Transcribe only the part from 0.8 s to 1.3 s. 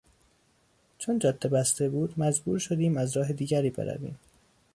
چون